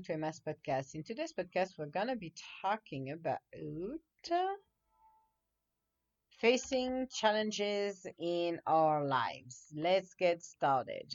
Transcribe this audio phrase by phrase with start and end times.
[0.00, 0.94] welcome to MS Podcast.
[0.94, 2.32] In today's podcast, we're going to be
[2.62, 3.38] talking about
[6.40, 9.66] facing challenges in our lives.
[9.76, 11.12] Let's get started.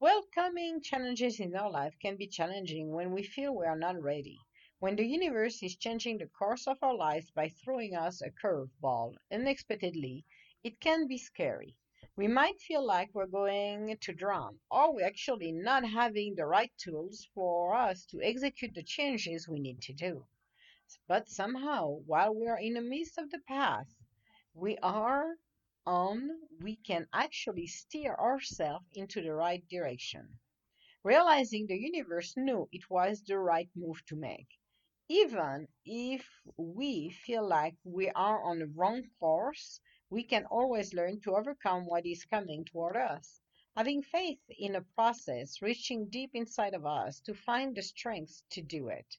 [0.00, 4.38] Welcoming challenges in our life can be challenging when we feel we are not ready.
[4.78, 9.14] When the universe is changing the course of our lives by throwing us a curveball
[9.30, 10.24] unexpectedly,
[10.64, 11.74] it can be scary.
[12.18, 16.72] We might feel like we're going to drown, or we're actually not having the right
[16.78, 20.24] tools for us to execute the changes we need to do.
[21.08, 23.94] But somehow, while we're in the midst of the path
[24.54, 25.36] we are
[25.84, 26.30] on,
[26.62, 30.38] we can actually steer ourselves into the right direction.
[31.04, 34.48] Realizing the universe knew it was the right move to make.
[35.10, 41.20] Even if we feel like we are on the wrong course, we can always learn
[41.20, 43.40] to overcome what is coming toward us.
[43.76, 48.62] Having faith in a process reaching deep inside of us to find the strength to
[48.62, 49.16] do it.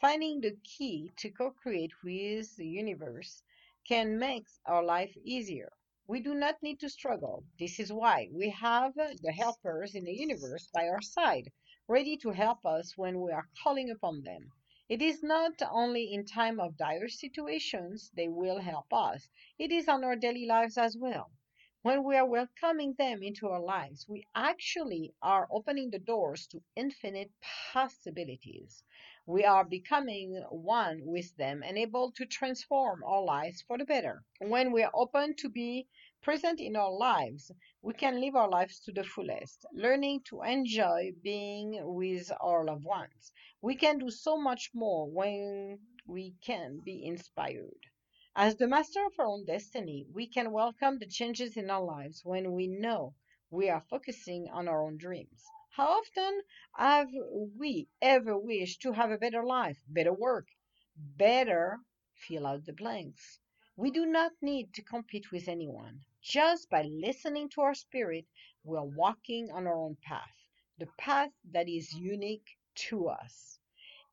[0.00, 3.42] Finding the key to co create with the universe
[3.86, 5.72] can make our life easier.
[6.06, 7.44] We do not need to struggle.
[7.58, 11.50] This is why we have the helpers in the universe by our side,
[11.88, 14.52] ready to help us when we are calling upon them.
[14.88, 19.88] It is not only in time of dire situations they will help us, it is
[19.88, 21.30] on our daily lives as well.
[21.82, 26.62] When we are welcoming them into our lives, we actually are opening the doors to
[26.74, 27.30] infinite
[27.72, 28.82] possibilities.
[29.26, 34.24] We are becoming one with them and able to transform our lives for the better.
[34.40, 35.86] When we are open to be
[36.22, 41.12] present in our lives, we can live our lives to the fullest, learning to enjoy
[41.22, 43.32] being with our loved ones.
[43.60, 47.80] We can do so much more when we can be inspired.
[48.36, 52.24] As the master of our own destiny, we can welcome the changes in our lives
[52.24, 53.16] when we know
[53.50, 55.44] we are focusing on our own dreams.
[55.70, 56.42] How often
[56.76, 57.08] have
[57.58, 60.46] we ever wished to have a better life, better work,
[60.96, 61.80] better
[62.14, 63.40] fill out the blanks?
[63.76, 66.02] We do not need to compete with anyone.
[66.22, 68.26] Just by listening to our spirit,
[68.62, 70.36] we're walking on our own path,
[70.78, 72.46] the path that is unique
[72.88, 73.57] to us.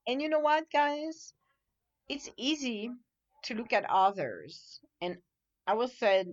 [0.08, 1.34] And you know what, guys?
[2.08, 2.92] It's easy
[3.44, 5.18] to look at others, and
[5.68, 6.26] I will say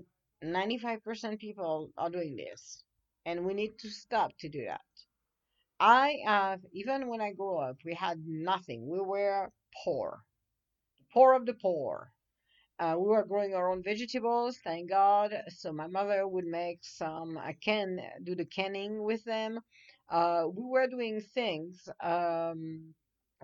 [0.44, 2.82] 95% people are doing this,
[3.24, 4.80] and we need to stop to do that.
[5.80, 8.88] I have, even when I grew up, we had nothing.
[8.88, 9.50] We were
[9.84, 10.22] poor,
[11.12, 12.12] poor of the poor.
[12.78, 15.34] Uh, we were growing our own vegetables, thank God.
[15.48, 19.60] So my mother would make some, I can do the canning with them.
[20.10, 22.94] Uh, we were doing things um,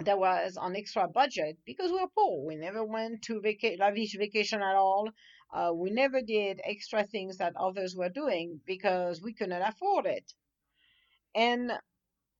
[0.04, 2.44] that was on extra budget because we were poor.
[2.46, 5.10] We never went to vaca- lavish vacation at all.
[5.52, 10.32] Uh, we never did extra things that others were doing because we couldn't afford it.
[11.34, 11.72] And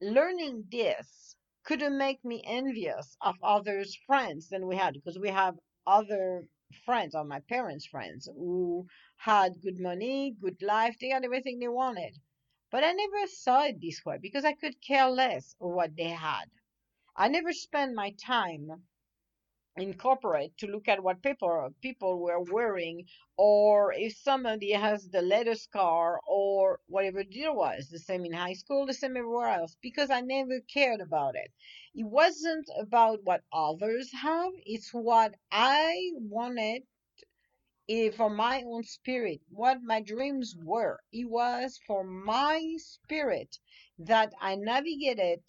[0.01, 5.59] learning this couldn't make me envious of others' friends than we had because we have
[5.87, 6.49] other
[6.85, 8.87] friends or my parents' friends who
[9.17, 12.19] had good money, good life, they had everything they wanted.
[12.71, 16.51] But I never saw it this way because I could care less what they had.
[17.19, 18.85] I never spent my time
[19.77, 23.07] in corporate to look at what people people were wearing
[23.39, 28.33] or if somebody has the latest car or whatever the deal was the same in
[28.35, 31.51] high school the same everywhere else because i never cared about it.
[31.95, 36.83] It wasn't about what others have it's what i wanted
[37.89, 41.01] eh, for my own spirit what my dreams were.
[41.13, 43.59] It was for my spirit
[43.99, 45.43] that i navigated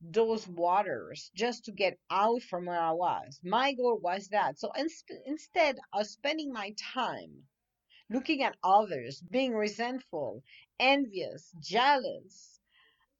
[0.00, 3.40] those waters just to get out from where I was.
[3.42, 4.58] My goal was that.
[4.58, 4.72] So
[5.26, 7.44] instead of spending my time
[8.10, 10.42] looking at others, being resentful,
[10.78, 12.60] envious, jealous,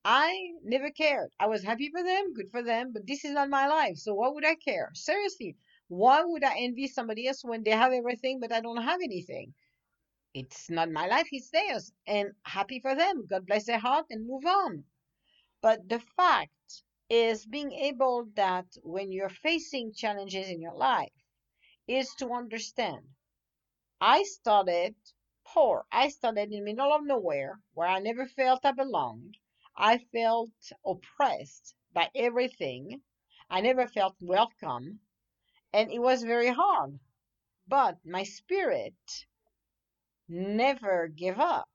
[0.05, 1.31] I never cared.
[1.39, 3.99] I was happy for them, good for them, but this is not my life.
[3.99, 4.91] So why would I care?
[4.95, 5.57] Seriously,
[5.89, 9.55] why would I envy somebody else when they have everything but I don't have anything?
[10.35, 11.93] It's not my life, it's theirs.
[12.07, 13.27] And happy for them.
[13.27, 14.85] God bless their heart and move on.
[15.63, 21.13] But the fact is being able that when you're facing challenges in your life
[21.87, 23.15] is to understand.
[24.01, 24.95] I started
[25.45, 25.87] poor.
[25.91, 29.39] I started in the middle of nowhere where I never felt I belonged.
[29.77, 30.53] I felt
[30.85, 33.03] oppressed by everything.
[33.49, 35.01] I never felt welcome.
[35.73, 37.01] And it was very hard.
[37.67, 39.27] But my spirit
[40.29, 41.69] never gave up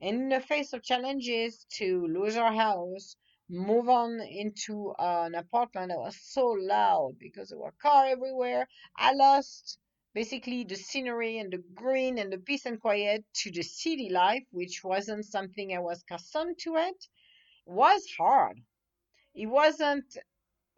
[0.00, 3.16] in the face of challenges to lose our house,
[3.48, 8.68] move on into an apartment that was so loud because there were cars everywhere.
[8.96, 9.78] I lost
[10.14, 14.44] basically the scenery and the green and the peace and quiet to the city life,
[14.50, 16.96] which wasn't something I was accustomed to it.
[17.66, 18.60] it was hard.
[19.34, 20.16] It wasn't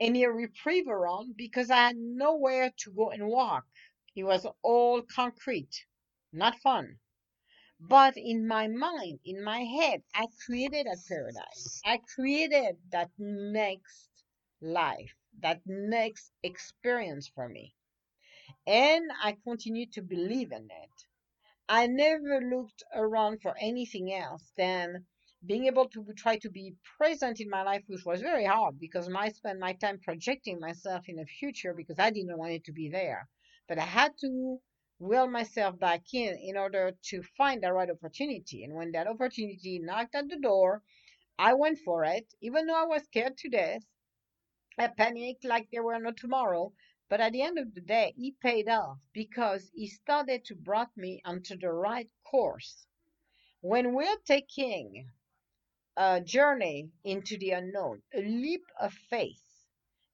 [0.01, 3.67] any reprieve around because I had nowhere to go and walk.
[4.17, 5.85] It was all concrete,
[6.33, 6.99] not fun.
[7.89, 11.81] But in my mind, in my head, I created a paradise.
[11.85, 14.11] I created that next
[14.61, 17.75] life, that next experience for me.
[18.67, 21.05] And I continue to believe in it.
[21.69, 25.07] I never looked around for anything else than
[25.47, 29.09] being able to try to be present in my life, which was very hard because
[29.09, 32.73] I spent my time projecting myself in the future because I didn't want it to
[32.73, 33.29] be there.
[33.69, 34.61] But I had to
[35.01, 38.63] will myself back in in order to find the right opportunity.
[38.63, 40.83] And when that opportunity knocked at the door,
[41.39, 43.83] I went for it, even though I was scared to death.
[44.79, 46.73] I panicked like there were no tomorrow.
[47.09, 50.97] But at the end of the day, it paid off because it started to brought
[50.97, 52.87] me onto the right course.
[53.63, 55.11] When we're taking
[55.97, 59.43] a journey into the unknown, a leap of faith,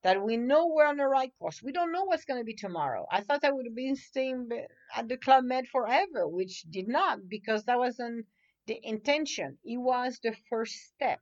[0.07, 1.61] that we know we're on the right course.
[1.65, 3.07] We don't know what's going to be tomorrow.
[3.11, 4.49] I thought I would have been staying
[4.97, 8.27] at the Club Med forever, which did not because that wasn't
[8.69, 9.59] the intention.
[9.65, 11.21] It was the first step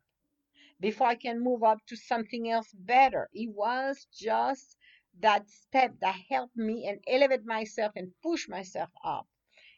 [0.81, 3.31] before I can move up to something else better.
[3.33, 4.77] It was just
[5.21, 9.27] that step that helped me and elevate myself and push myself up.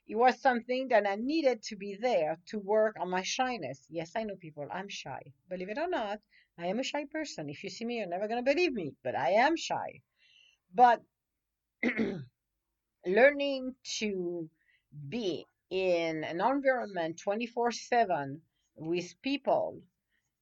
[0.08, 3.86] It was something that I needed to be there to work on my shyness.
[3.90, 5.20] Yes, I know people, I'm shy.
[5.48, 6.20] Believe it or not,
[6.58, 7.50] I am a shy person.
[7.50, 10.02] If you see me, you're never going to believe me, but I am shy.
[10.74, 11.02] But
[13.06, 14.50] learning to
[15.08, 18.42] be in an environment 24 7
[18.76, 19.80] with people,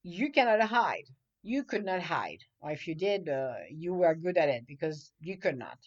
[0.03, 1.07] you cannot hide.
[1.43, 2.43] You could not hide.
[2.61, 5.79] Or if you did, uh, you were good at it because you could not.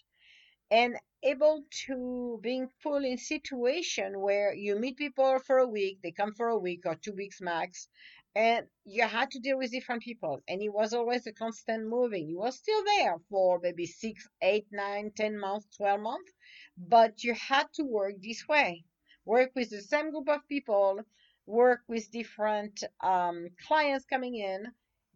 [0.71, 6.11] And able to being put in situation where you meet people for a week, they
[6.11, 7.87] come for a week or two weeks max,
[8.35, 12.27] and you had to deal with different people and it was always a constant moving.
[12.29, 16.31] You were still there for maybe six eight nine ten months 12 months
[16.77, 18.85] but you had to work this way.
[19.25, 21.01] Work with the same group of people
[21.45, 24.67] work with different um, clients coming in.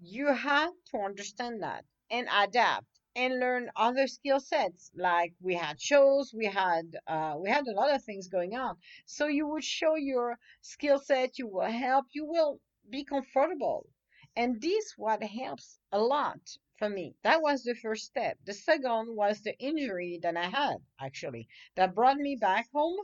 [0.02, 5.80] You had to understand that and adapt and learn other skill sets like we had
[5.82, 8.76] shows we had uh, we had a lot of things going on
[9.06, 13.90] so you would show your skill set you will help you will be comfortable.
[14.36, 16.40] And this what helps a lot
[16.78, 17.16] for me.
[17.24, 18.38] That was the first step.
[18.46, 22.98] The second was the injury that I had actually that brought me back home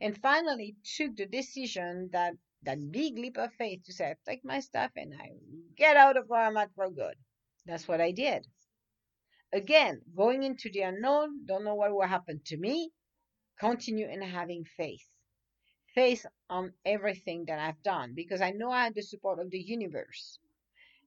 [0.00, 4.60] and finally took the decision that that big leap of faith to say, take my
[4.60, 5.30] stuff and I
[5.76, 7.16] get out of where I'm at for good.
[7.66, 8.46] That's what I did.
[9.54, 12.92] Again, going into the unknown, don't know what will happen to me,
[13.58, 15.08] continue in having faith
[15.94, 19.60] Faith on everything that I've done because I know I had the support of the
[19.60, 20.38] universe.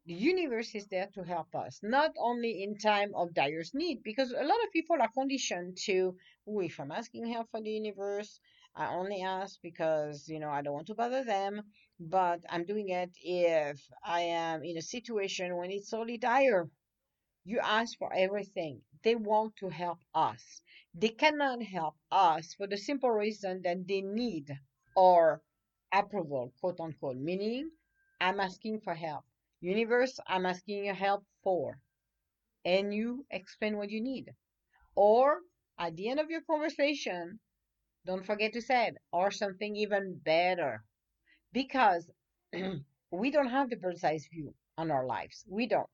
[0.07, 4.31] The universe is there to help us, not only in time of direst need, because
[4.31, 6.15] a lot of people are conditioned to,
[6.47, 8.39] oh, if I'm asking help from the universe,
[8.75, 11.61] I only ask because, you know, I don't want to bother them,
[11.99, 16.69] but I'm doing it if I am in a situation when it's only dire.
[17.47, 18.83] You ask for everything.
[19.03, 20.61] They want to help us.
[20.93, 24.51] They cannot help us for the simple reason that they need
[24.97, 25.41] our
[25.93, 27.71] approval, quote unquote, meaning
[28.19, 29.23] I'm asking for help.
[29.61, 31.79] Universe, I'm asking your help for.
[32.65, 34.33] And you explain what you need.
[34.95, 35.39] Or
[35.79, 37.39] at the end of your conversation,
[38.05, 40.83] don't forget to say it, or something even better.
[41.53, 42.09] Because
[43.11, 45.45] we don't have the bird's view on our lives.
[45.47, 45.89] We don't.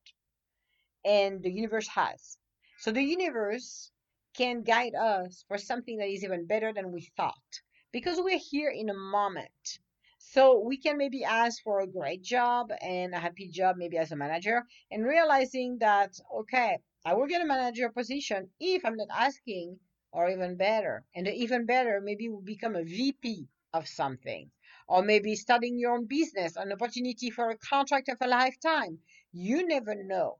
[1.05, 2.37] And the universe has.
[2.79, 3.91] So the universe
[4.35, 8.71] can guide us for something that is even better than we thought because we're here
[8.71, 9.79] in a moment.
[10.17, 14.11] So we can maybe ask for a great job and a happy job, maybe as
[14.11, 19.09] a manager, and realizing that, okay, I will get a manager position if I'm not
[19.11, 19.79] asking,
[20.11, 21.05] or even better.
[21.13, 24.49] And even better, maybe will become a VP of something,
[24.87, 28.99] or maybe starting your own business, an opportunity for a contract of a lifetime.
[29.31, 30.39] You never know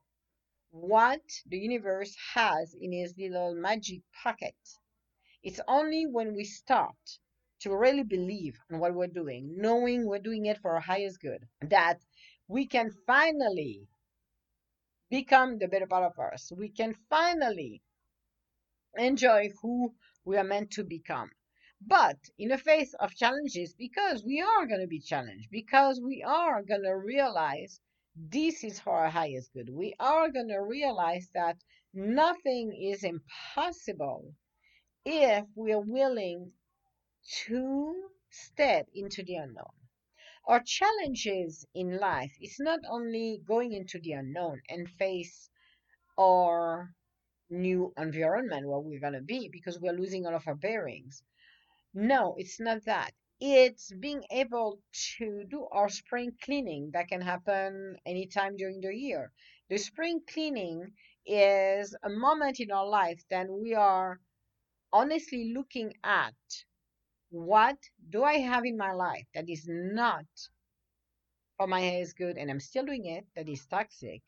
[0.74, 4.56] what the universe has in its little magic pocket.
[5.44, 6.96] It's only when we start
[7.62, 11.44] to really believe in what we're doing, knowing we're doing it for our highest good,
[11.62, 12.00] that
[12.48, 13.88] we can finally
[15.12, 16.51] become the better part of us.
[16.58, 17.84] We can finally
[18.98, 19.94] enjoy who
[20.25, 21.30] we are meant to become.
[21.86, 26.24] But in the face of challenges, because we are going to be challenged, because we
[26.24, 27.80] are going to realize
[28.15, 31.58] this is our highest good, we are going to realize that
[31.93, 34.34] nothing is impossible
[35.05, 36.51] if we are willing
[37.46, 39.74] to step into the unknown.
[40.46, 45.50] Our challenges in life is not only going into the unknown and face
[46.20, 46.93] our
[47.50, 51.24] new environment where we're going to be because we're losing all of our bearings.
[51.93, 53.13] No, it's not that.
[53.40, 54.80] It's being able
[55.18, 59.34] to do our spring cleaning that can happen anytime during the year.
[59.70, 60.94] The spring cleaning
[61.25, 64.20] is a moment in our life that we are
[64.94, 66.36] honestly looking at
[67.30, 67.78] what
[68.10, 70.25] do I have in my life that is not
[71.58, 74.22] for my hair is good and I'm still doing it, that is toxic.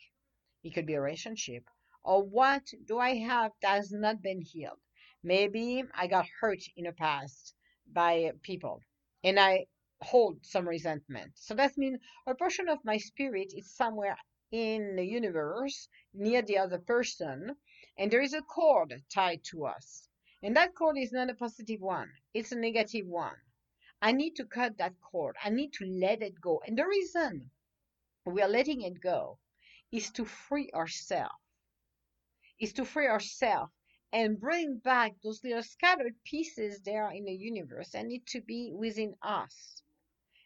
[0.64, 1.64] It could be a relationship.
[2.04, 4.80] Or what do I have that has not been healed?
[5.24, 7.56] Maybe I got hurt in the past
[7.92, 8.82] by people
[9.26, 9.66] and I
[10.02, 11.32] hold some resentment.
[11.34, 14.16] So that means a portion of my spirit is somewhere
[14.52, 17.56] in the universe near the other person
[17.98, 20.08] and there is a cord tied to us.
[20.44, 23.36] And that cord is not a positive one, it's a negative one.
[24.00, 25.36] I need to cut that cord.
[25.44, 26.62] I need to let it go.
[26.68, 27.50] And the reason
[28.26, 29.40] we are letting it go
[29.92, 31.34] is to free ourselves.
[32.60, 33.72] Is to free ourselves
[34.16, 38.72] and bring back those little scattered pieces there in the universe and need to be
[38.74, 39.84] within us.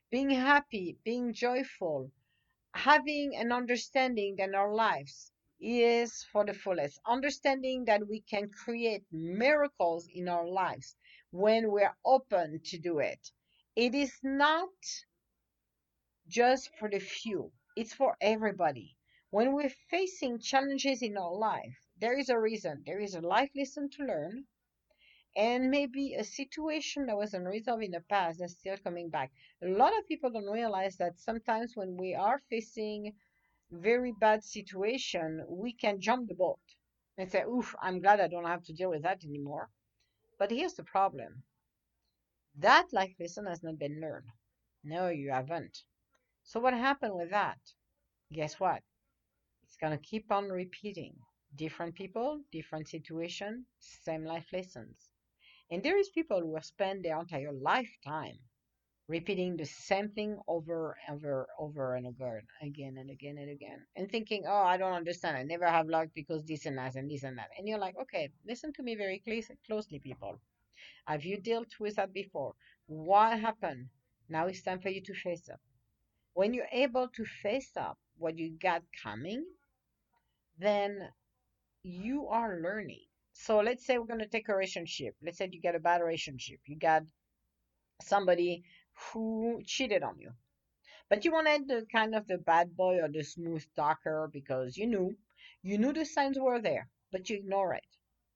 [0.09, 2.11] Being happy, being joyful,
[2.73, 6.99] having an understanding that our lives is for the fullest.
[7.05, 10.95] Understanding that we can create miracles in our lives
[11.29, 13.19] when we're open to do it.
[13.75, 14.73] It is not
[16.27, 18.97] just for the few, it's for everybody.
[19.29, 23.51] When we're facing challenges in our life, there is a reason, there is a life
[23.55, 24.45] lesson to learn,
[25.35, 29.31] and maybe a situation that was unresolved in the past that's still coming back.
[29.63, 33.13] A lot of people don't realize that sometimes when we are facing
[33.71, 36.59] very bad situation, we can jump the boat
[37.17, 39.69] and say, oof, I'm glad I don't have to deal with that anymore.
[40.37, 41.43] But here's the problem.
[42.57, 44.27] That life lesson has not been learned.
[44.83, 45.83] No, you haven't.
[46.43, 47.59] So what happened with that?
[48.31, 48.81] Guess what?
[49.63, 51.15] It's going to keep on repeating.
[51.55, 55.09] Different people, different situation, same life lessons.
[55.71, 58.39] And there is people who have spent their entire lifetime
[59.07, 63.85] repeating the same thing over and over, over and over again and again and again,
[63.95, 65.35] and thinking, oh, I don't understand.
[65.37, 67.49] I never have luck because this and that and this and that.
[67.57, 69.21] And you're like, okay, listen to me very
[69.65, 70.39] closely, people.
[71.05, 72.53] Have you dealt with that before?
[72.85, 73.89] What happened?
[74.29, 75.59] Now it's time for you to face up.
[76.33, 79.43] When you're able to face up what you got coming,
[80.59, 81.09] then
[81.89, 83.05] you are learning.
[83.33, 85.15] So let's say we're going to take a relationship.
[85.23, 86.59] Let's say you get a bad relationship.
[86.65, 87.03] You got
[88.01, 88.63] somebody
[89.13, 90.31] who cheated on you.
[91.09, 94.87] But you wanted the kind of the bad boy or the smooth talker because you
[94.87, 95.17] knew,
[95.63, 97.85] you knew the signs were there, but you ignore it.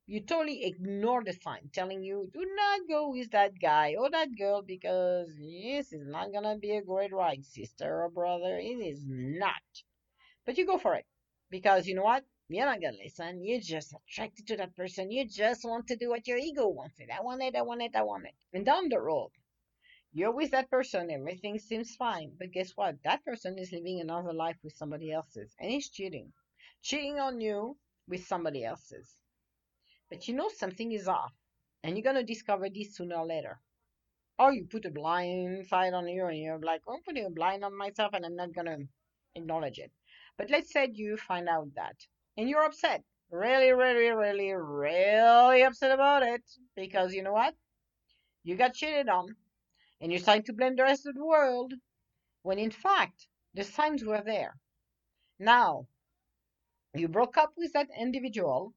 [0.08, 4.38] You totally ignore the sign telling you do not go with that guy or that
[4.38, 8.58] girl because this is not gonna be a great ride, sister or brother.
[8.60, 9.64] It is not.
[10.46, 11.06] But you go for it
[11.50, 12.26] because you know what?
[12.50, 13.44] You're not gonna listen.
[13.44, 15.12] You're just attracted to that person.
[15.12, 17.10] You just want to do what your ego wants it.
[17.10, 18.36] I want it, I want it, I want it.
[18.54, 19.32] And down the road,
[20.12, 22.36] you're with that person, everything seems fine.
[22.38, 23.02] But guess what?
[23.04, 25.56] That person is living another life with somebody else's.
[25.60, 26.32] And he's cheating.
[26.84, 29.18] Cheating on you with somebody else's.
[30.10, 31.34] But you know something is off.
[31.82, 33.60] And you're to discover this sooner or later.
[34.38, 37.64] Or you put a blind side on you and you're like, I'm putting a blind
[37.64, 38.88] on myself and I'm not to
[39.34, 39.92] acknowledge it.
[40.38, 41.96] But let's say you find out that.
[42.38, 43.04] And you're upset.
[43.32, 46.44] Really, really, really, really upset about it.
[46.76, 47.56] Because you know what?
[48.44, 49.36] You got cheated on
[50.02, 51.74] and you're starting to blame the rest of the world
[52.44, 54.56] when in fact the signs were there.
[55.40, 55.88] Now,
[56.94, 58.74] you broke up with that individual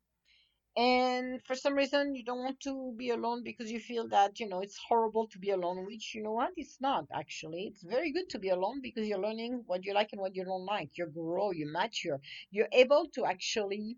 [0.76, 4.48] and for some reason you don't want to be alone because you feel that you
[4.48, 8.12] know it's horrible to be alone which you know what it's not actually it's very
[8.12, 10.90] good to be alone because you're learning what you like and what you don't like
[10.96, 13.96] you grow you mature you're able to actually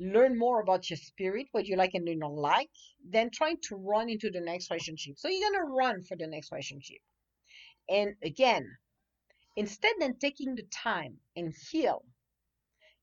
[0.00, 2.70] learn more about your spirit, what you like and you do not like,
[3.08, 5.18] than trying to run into the next relationship.
[5.18, 6.98] So you're going to run for the next relationship.
[7.88, 8.66] And again,
[9.56, 12.04] instead than taking the time and heal,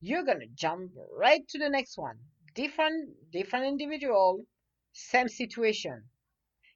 [0.01, 2.17] you're going to jump right to the next one.
[2.53, 4.45] Different, different individual,
[4.91, 6.03] same situation,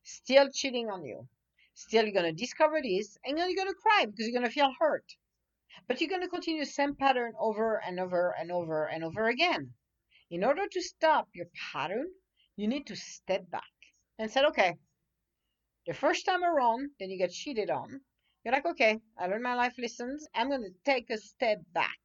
[0.04, 1.28] still cheating on you.
[1.74, 4.54] Still, you're going to discover this and you're going to cry because you're going to
[4.54, 5.04] feel hurt.
[5.88, 9.28] But you're going to continue the same pattern over and over and over and over
[9.28, 9.74] again.
[10.32, 12.08] In order to stop your pattern,
[12.56, 13.64] you need to step back
[14.18, 14.78] and say, okay,
[15.86, 18.00] the first time around, then you get cheated on.
[18.44, 20.26] You're like, okay, I learned my life lessons.
[20.34, 22.00] I'm going to take a step back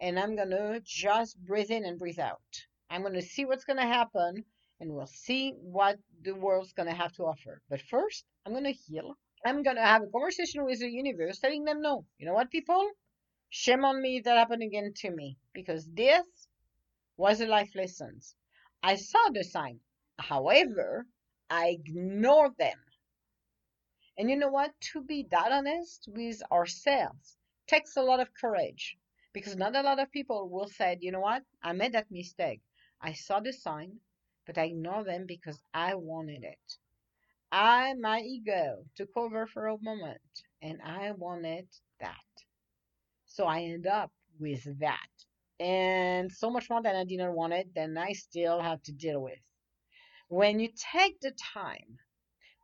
[0.00, 2.66] and I'm going to just breathe in and breathe out.
[2.90, 4.44] I'm going to see what's going to happen
[4.80, 7.60] and we'll see what the world's going to have to offer.
[7.68, 9.16] But first, I'm going to heal.
[9.44, 12.50] I'm going to have a conversation with the universe telling them, no, you know what,
[12.50, 12.90] people?
[13.50, 16.24] Shame on me if that happened again to me because this
[17.16, 18.20] was a life lesson.
[18.82, 19.80] I saw the sign.
[20.18, 21.06] However,
[21.50, 22.78] I ignored them.
[24.16, 24.72] And you know what?
[24.92, 27.36] To be that honest with ourselves
[27.66, 28.96] takes a lot of courage
[29.32, 31.42] because not a lot of people will say, you know what?
[31.62, 32.60] I made that mistake.
[33.04, 34.00] I saw the sign,
[34.46, 36.78] but I ignored them because I wanted it.
[37.52, 40.22] I, my ego, took over for a moment
[40.62, 41.68] and I wanted
[42.00, 42.32] that.
[43.26, 45.10] So I end up with that.
[45.60, 49.20] And so much more than I didn't want it, then I still have to deal
[49.20, 49.38] with.
[50.28, 51.98] When you take the time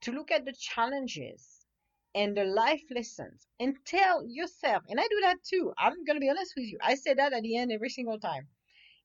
[0.01, 1.67] to look at the challenges
[2.15, 5.75] and the life lessons and tell yourself, and I do that too.
[5.77, 6.79] I'm going to be honest with you.
[6.81, 8.49] I say that at the end every single time.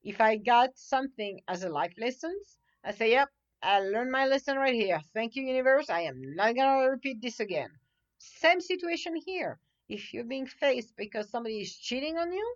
[0.05, 3.29] If I got something as a life lessons, I say, yep,
[3.61, 5.01] I learned my lesson right here.
[5.13, 5.89] Thank you, universe.
[5.89, 7.71] I am not to repeat this again.
[8.19, 9.59] Same situation here.
[9.89, 12.55] If you're being faced because somebody is cheating on you,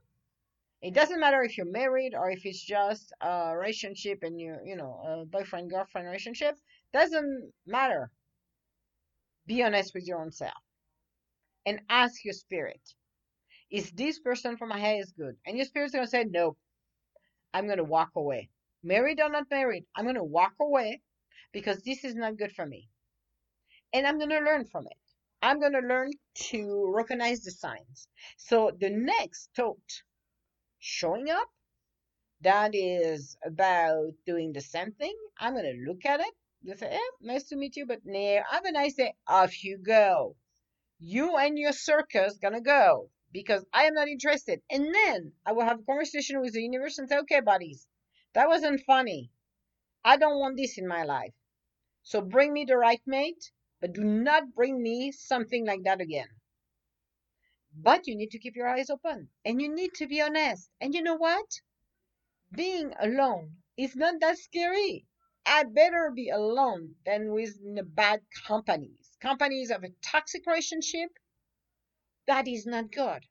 [0.81, 4.75] it doesn't matter if you're married or if it's just a relationship and you you
[4.75, 6.55] know a boyfriend girlfriend relationship
[6.93, 8.09] doesn't matter
[9.45, 10.53] be honest with your own self
[11.65, 12.81] and ask your spirit
[13.69, 16.55] is this person from my head is good and your spirit's to say no
[17.53, 18.49] i'm going to walk away
[18.83, 21.01] married or not married i'm going to walk away
[21.53, 22.89] because this is not good for me
[23.93, 24.97] and i'm going to learn from it
[25.41, 30.03] i'm going to learn to recognize the signs so the next thought
[30.79, 31.47] showing up
[32.41, 35.13] that is about doing the same thing.
[35.39, 36.33] I'm going to look at it.
[36.63, 39.13] They say, eh, nice to meet you, but no, have a nice day.
[39.27, 40.35] Off you go.
[40.99, 44.61] You and your circus gonna go because I am not interested.
[44.69, 47.87] And then I will have a conversation with the universe and say, okay, buddies,
[48.33, 49.31] that wasn't funny.
[50.03, 51.33] I don't want this in my life.
[52.03, 56.29] So bring me the right mate, but do not bring me something like that again.
[57.75, 60.69] But you need to keep your eyes open and you need to be honest.
[60.81, 61.61] And you know what?
[62.51, 65.05] Being alone is not that scary.
[65.45, 67.59] I'd better be alone than with
[67.95, 69.15] bad companies.
[69.19, 71.11] Companies of a toxic relationship,
[72.29, 73.25] that is not good.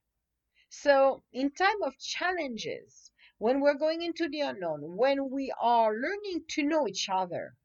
[0.69, 6.45] So, in time of challenges, when we're going into the unknown, when we are learning
[6.51, 7.57] to know each other,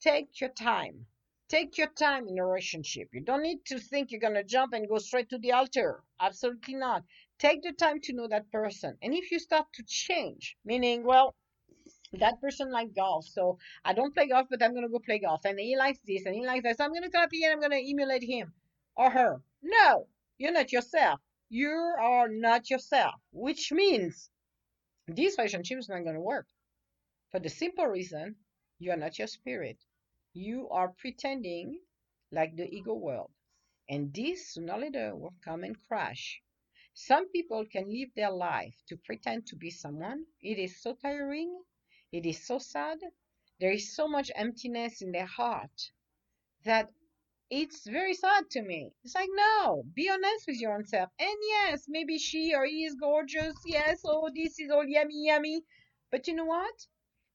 [0.00, 1.06] take your time
[1.50, 3.08] Take your time in a relationship.
[3.12, 6.04] You don't need to think you're going to jump and go straight to the altar.
[6.20, 7.02] Absolutely not.
[7.40, 8.96] Take the time to know that person.
[9.02, 11.34] And if you start to change, meaning, well,
[12.12, 15.18] that person likes golf, so I don't play golf, but I'm going to go play
[15.18, 15.44] golf.
[15.44, 16.76] And he likes this and he likes that.
[16.76, 18.52] So I'm going to copy and I'm going to emulate him
[18.96, 19.42] or her.
[19.62, 21.20] No, you're not yourself.
[21.48, 24.30] You are not yourself, which means
[25.06, 26.46] this relationship is not going to work.
[27.30, 28.36] For the simple reason,
[28.78, 29.78] you are not your spirit
[30.34, 31.80] you are pretending
[32.30, 33.30] like the ego world.
[33.88, 36.40] And this sooner or later will come and crash.
[36.94, 40.24] Some people can live their life to pretend to be someone.
[40.40, 41.62] It is so tiring.
[42.12, 42.98] It is so sad.
[43.58, 45.90] There is so much emptiness in their heart
[46.64, 46.90] that
[47.50, 48.92] it's very sad to me.
[49.02, 51.10] It's like, no, be honest with your own self.
[51.18, 53.56] And yes, maybe she or he is gorgeous.
[53.66, 55.64] Yes, oh, this is all yummy, yummy.
[56.10, 56.86] But you know what?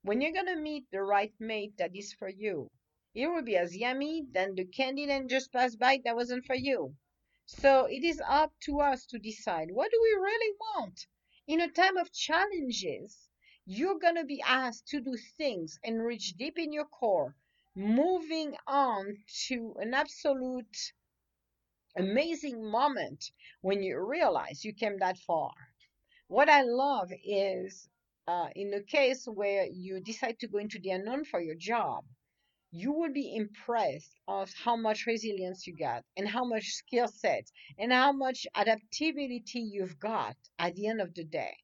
[0.04, 2.71] When you're going to meet the right mate that is for you,
[3.13, 6.56] it will be as yummy than the candy that just passed by that wasn't for
[6.56, 6.95] you.
[7.45, 11.08] So it is up to us to decide what do we really want.
[11.47, 13.30] In a time of challenges,
[13.65, 17.36] you're going to be asked to do things and reach deep in your core,
[17.75, 20.93] moving on to an absolute
[21.97, 25.51] amazing moment when you realize you came that far.
[26.27, 27.89] What I love is
[28.27, 32.05] uh, in the case where you decide to go into the unknown for your job,
[32.71, 37.45] you will be impressed of how much resilience you got and how much skill set
[37.77, 41.55] and how much adaptability you've got at the end of the day.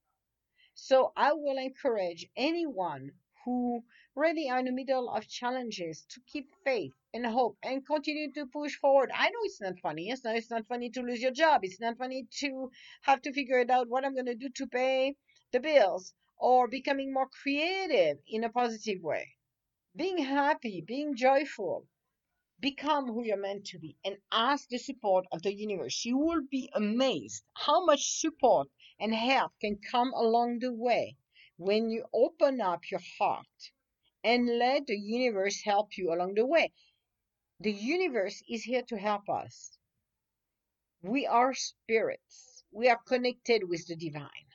[0.75, 3.11] So I will encourage anyone
[3.45, 3.83] who
[4.15, 8.31] really are uh, in the middle of challenges to keep faith and hope and continue
[8.33, 9.09] to push forward.
[9.13, 10.09] I know it's not funny.
[10.09, 11.61] It's not, it's not funny to lose your job.
[11.63, 12.71] It's not funny to
[13.03, 15.15] have to figure it out what I'm going to do to pay
[15.51, 19.35] the bills or becoming more creative in a positive way
[19.95, 21.85] being happy, being joyful.
[22.59, 26.05] Become who you're meant to be and ask the support of the universe.
[26.05, 28.69] You will be amazed how much support
[28.99, 31.17] and help can come along the way
[31.57, 33.71] when you open up your heart
[34.23, 36.71] and let the universe help you along the way.
[37.59, 39.77] The universe is here to help us.
[41.03, 42.63] We are spirits.
[42.71, 44.47] We are connected with the divine.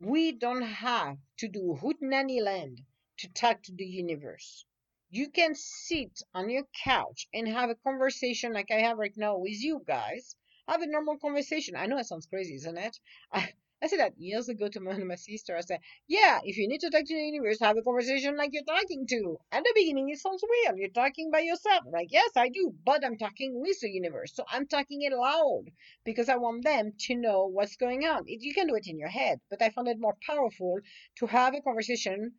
[0.00, 2.82] We don't have to do Hootenanny land
[3.18, 4.64] to talk to the universe.
[5.10, 9.38] You can sit on your couch and have a conversation like I have right now
[9.38, 10.34] with you guys.
[10.66, 11.76] Have a normal conversation.
[11.76, 12.98] I know it sounds crazy, isn't it?
[13.88, 15.56] said that years ago to my, my sister.
[15.56, 18.50] I said, Yeah, if you need to talk to the universe, have a conversation like
[18.52, 19.38] you're talking to.
[19.50, 20.78] At the beginning, it sounds weird.
[20.78, 21.82] You're talking by yourself.
[21.92, 24.34] Like, yes, I do, but I'm talking with the universe.
[24.34, 25.64] So I'm talking it loud
[26.04, 28.24] because I want them to know what's going on.
[28.28, 30.78] It, you can do it in your head, but I found it more powerful
[31.18, 32.34] to have a conversation,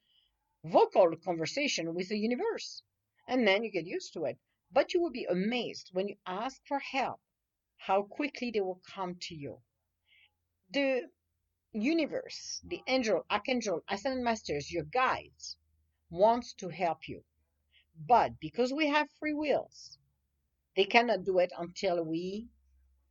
[0.63, 2.83] vocal conversation with the universe.
[3.27, 4.37] And then you get used to it.
[4.71, 7.19] But you will be amazed when you ask for help
[7.77, 9.59] how quickly they will come to you.
[10.71, 11.03] The
[11.73, 12.83] universe, the mm.
[12.87, 15.57] angel, archangel, ascended masters, your guides,
[16.09, 17.23] wants to help you.
[18.07, 19.97] But because we have free wills,
[20.75, 22.49] they cannot do it until we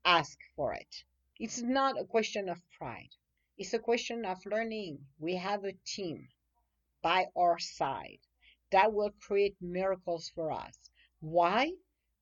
[0.04, 1.04] ask for it.
[1.38, 3.10] It's not a question of pride.
[3.58, 5.06] It's a question of learning.
[5.18, 6.28] We have a team
[7.02, 8.20] by our side
[8.70, 10.78] that will create miracles for us.
[11.20, 11.72] Why?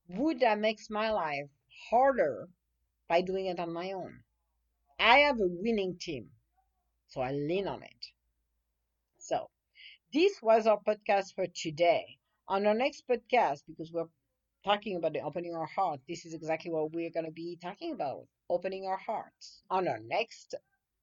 [0.08, 1.50] Would that makes my life
[1.90, 2.48] harder
[3.08, 4.24] by doing it on my own?
[5.00, 6.30] I have a winning team,
[7.08, 8.06] so I lean on it.
[9.18, 9.50] So,
[10.12, 12.18] this was our podcast for today.
[12.48, 14.08] On our next podcast, because we're
[14.64, 17.92] talking about the opening our heart, this is exactly what we're going to be talking
[17.92, 20.54] about opening our hearts on our next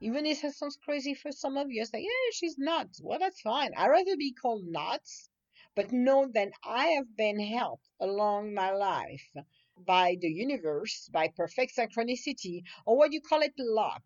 [0.00, 3.02] Even if it sounds crazy for some of you, say, yeah, she's nuts.
[3.02, 3.74] Well, that's fine.
[3.76, 5.28] I'd rather be called nuts,
[5.74, 9.28] but know that I have been helped along my life
[9.76, 14.02] by the universe, by perfect synchronicity, or what you call it luck,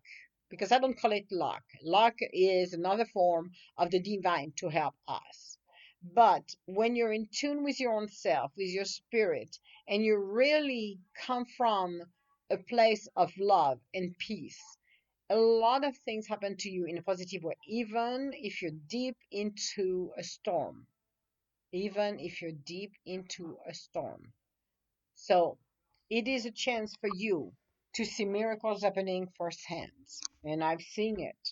[0.49, 1.63] because I don't call it luck.
[1.83, 5.57] Luck is another form of the divine to help us.
[6.01, 10.99] But when you're in tune with your own self, with your spirit, and you really
[11.25, 12.01] come from
[12.49, 14.77] a place of love and peace,
[15.29, 19.17] a lot of things happen to you in a positive way, even if you're deep
[19.31, 20.87] into a storm.
[21.71, 24.33] Even if you're deep into a storm.
[25.29, 25.59] So
[26.09, 27.51] it is a chance for you
[27.93, 29.91] to see miracles happening firsthand.
[30.43, 31.49] And I've seen it.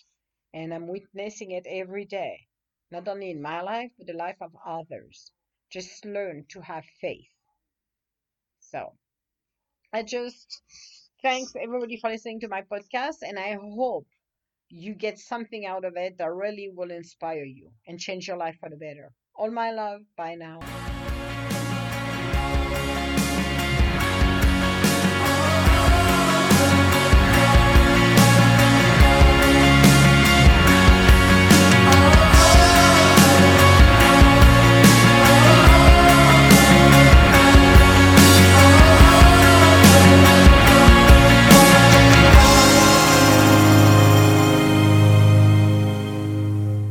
[0.52, 2.48] And I'm witnessing it every day.
[2.90, 5.30] Not only in my life, but the life of others.
[5.70, 7.30] Just learn to have faith.
[8.58, 8.94] So
[9.92, 10.60] I just
[11.22, 14.08] thanks everybody for listening to my podcast and I hope
[14.70, 18.56] you get something out of it that really will inspire you and change your life
[18.58, 19.12] for the better.
[19.36, 20.00] All my love.
[20.16, 20.58] Bye now.